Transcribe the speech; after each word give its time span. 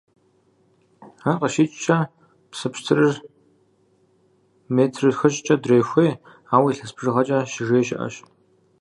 Ар 1.29 1.35
къыщикӀкӀэ, 1.39 1.99
псы 2.51 2.67
пщтырыр 2.73 3.15
метр 4.75 5.01
хыщӏкӀэ 5.19 5.55
дрехуей, 5.63 6.11
ауэ 6.53 6.67
илъэс 6.71 6.91
бжыгъэкӀэ 6.95 7.39
«щыжеи» 7.51 7.83
щыӀэщ. 7.87 8.15